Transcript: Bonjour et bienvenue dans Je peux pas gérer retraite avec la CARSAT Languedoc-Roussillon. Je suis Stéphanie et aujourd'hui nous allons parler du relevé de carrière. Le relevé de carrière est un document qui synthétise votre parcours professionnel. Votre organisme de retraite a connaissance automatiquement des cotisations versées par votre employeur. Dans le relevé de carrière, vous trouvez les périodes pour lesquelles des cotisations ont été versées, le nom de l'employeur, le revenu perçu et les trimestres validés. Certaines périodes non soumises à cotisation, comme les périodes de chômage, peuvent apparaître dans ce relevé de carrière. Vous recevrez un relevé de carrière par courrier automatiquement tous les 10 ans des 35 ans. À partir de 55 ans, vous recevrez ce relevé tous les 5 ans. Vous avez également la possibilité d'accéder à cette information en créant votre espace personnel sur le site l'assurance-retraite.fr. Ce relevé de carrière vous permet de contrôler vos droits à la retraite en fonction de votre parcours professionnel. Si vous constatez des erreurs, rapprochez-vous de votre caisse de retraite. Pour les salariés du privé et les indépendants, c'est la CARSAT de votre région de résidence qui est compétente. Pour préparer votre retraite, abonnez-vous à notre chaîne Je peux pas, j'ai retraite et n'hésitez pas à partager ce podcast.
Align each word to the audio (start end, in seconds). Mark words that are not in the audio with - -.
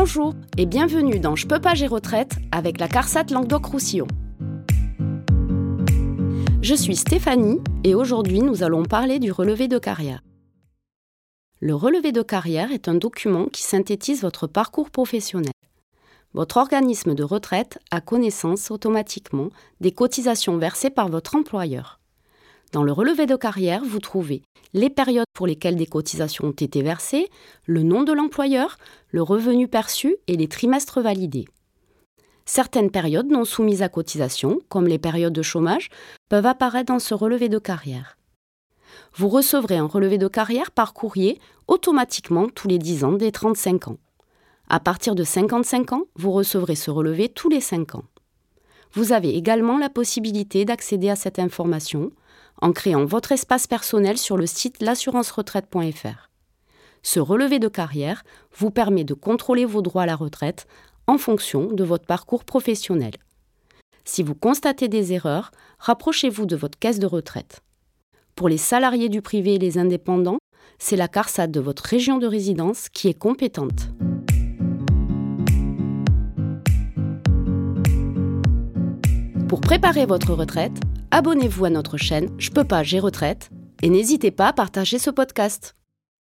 Bonjour 0.00 0.32
et 0.56 0.64
bienvenue 0.64 1.18
dans 1.18 1.34
Je 1.34 1.48
peux 1.48 1.60
pas 1.60 1.74
gérer 1.74 1.92
retraite 1.92 2.36
avec 2.52 2.78
la 2.78 2.86
CARSAT 2.86 3.32
Languedoc-Roussillon. 3.32 4.06
Je 6.62 6.74
suis 6.76 6.94
Stéphanie 6.94 7.58
et 7.82 7.96
aujourd'hui 7.96 8.40
nous 8.40 8.62
allons 8.62 8.84
parler 8.84 9.18
du 9.18 9.32
relevé 9.32 9.66
de 9.66 9.76
carrière. 9.76 10.22
Le 11.58 11.74
relevé 11.74 12.12
de 12.12 12.22
carrière 12.22 12.70
est 12.70 12.86
un 12.86 12.94
document 12.94 13.46
qui 13.46 13.64
synthétise 13.64 14.22
votre 14.22 14.46
parcours 14.46 14.90
professionnel. 14.90 15.50
Votre 16.32 16.58
organisme 16.58 17.16
de 17.16 17.24
retraite 17.24 17.80
a 17.90 18.00
connaissance 18.00 18.70
automatiquement 18.70 19.48
des 19.80 19.90
cotisations 19.90 20.58
versées 20.58 20.90
par 20.90 21.08
votre 21.08 21.34
employeur. 21.34 21.97
Dans 22.72 22.82
le 22.82 22.92
relevé 22.92 23.26
de 23.26 23.36
carrière, 23.36 23.82
vous 23.84 23.98
trouvez 23.98 24.42
les 24.74 24.90
périodes 24.90 25.24
pour 25.32 25.46
lesquelles 25.46 25.76
des 25.76 25.86
cotisations 25.86 26.48
ont 26.48 26.52
été 26.52 26.82
versées, 26.82 27.30
le 27.64 27.82
nom 27.82 28.02
de 28.02 28.12
l'employeur, 28.12 28.76
le 29.10 29.22
revenu 29.22 29.66
perçu 29.66 30.16
et 30.26 30.36
les 30.36 30.48
trimestres 30.48 31.00
validés. 31.00 31.46
Certaines 32.44 32.90
périodes 32.90 33.30
non 33.30 33.44
soumises 33.44 33.82
à 33.82 33.88
cotisation, 33.88 34.60
comme 34.68 34.86
les 34.86 34.98
périodes 34.98 35.32
de 35.32 35.42
chômage, 35.42 35.88
peuvent 36.28 36.46
apparaître 36.46 36.92
dans 36.92 36.98
ce 36.98 37.14
relevé 37.14 37.48
de 37.48 37.58
carrière. 37.58 38.18
Vous 39.14 39.28
recevrez 39.28 39.76
un 39.76 39.86
relevé 39.86 40.18
de 40.18 40.28
carrière 40.28 40.70
par 40.70 40.92
courrier 40.92 41.38
automatiquement 41.66 42.48
tous 42.48 42.68
les 42.68 42.78
10 42.78 43.04
ans 43.04 43.12
des 43.12 43.32
35 43.32 43.88
ans. 43.88 43.98
À 44.68 44.80
partir 44.80 45.14
de 45.14 45.24
55 45.24 45.92
ans, 45.92 46.04
vous 46.16 46.32
recevrez 46.32 46.74
ce 46.74 46.90
relevé 46.90 47.30
tous 47.30 47.48
les 47.48 47.60
5 47.60 47.94
ans. 47.94 48.04
Vous 48.92 49.12
avez 49.12 49.34
également 49.34 49.78
la 49.78 49.90
possibilité 49.90 50.64
d'accéder 50.64 51.10
à 51.10 51.16
cette 51.16 51.38
information 51.38 52.12
en 52.60 52.72
créant 52.72 53.04
votre 53.04 53.32
espace 53.32 53.66
personnel 53.66 54.18
sur 54.18 54.36
le 54.36 54.46
site 54.46 54.82
l'assurance-retraite.fr. 54.82 56.30
Ce 57.02 57.20
relevé 57.20 57.58
de 57.58 57.68
carrière 57.68 58.24
vous 58.56 58.70
permet 58.70 59.04
de 59.04 59.14
contrôler 59.14 59.64
vos 59.64 59.82
droits 59.82 60.02
à 60.02 60.06
la 60.06 60.16
retraite 60.16 60.66
en 61.06 61.18
fonction 61.18 61.72
de 61.72 61.84
votre 61.84 62.06
parcours 62.06 62.44
professionnel. 62.44 63.14
Si 64.04 64.22
vous 64.22 64.34
constatez 64.34 64.88
des 64.88 65.12
erreurs, 65.12 65.50
rapprochez-vous 65.78 66.46
de 66.46 66.56
votre 66.56 66.78
caisse 66.78 66.98
de 66.98 67.06
retraite. 67.06 67.60
Pour 68.34 68.48
les 68.48 68.58
salariés 68.58 69.08
du 69.08 69.22
privé 69.22 69.54
et 69.54 69.58
les 69.58 69.78
indépendants, 69.78 70.38
c'est 70.78 70.96
la 70.96 71.08
CARSAT 71.08 71.48
de 71.48 71.60
votre 71.60 71.84
région 71.84 72.18
de 72.18 72.26
résidence 72.26 72.88
qui 72.88 73.08
est 73.08 73.18
compétente. 73.18 73.90
Pour 79.48 79.60
préparer 79.60 80.04
votre 80.04 80.34
retraite, 80.34 80.78
abonnez-vous 81.10 81.64
à 81.64 81.70
notre 81.70 81.96
chaîne 81.96 82.28
Je 82.38 82.50
peux 82.50 82.64
pas, 82.64 82.82
j'ai 82.82 83.00
retraite 83.00 83.50
et 83.82 83.90
n'hésitez 83.90 84.30
pas 84.30 84.48
à 84.48 84.52
partager 84.52 84.98
ce 84.98 85.10
podcast. 85.10 85.77